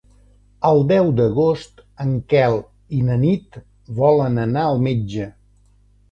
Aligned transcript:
El 0.67 0.79
deu 0.91 1.09
d'agost 1.17 1.83
en 2.05 2.15
Quel 2.33 2.57
i 2.99 3.01
na 3.09 3.17
Nit 3.25 3.59
volen 3.99 4.39
anar 4.45 4.63
al 4.71 4.81
metge. 4.87 5.29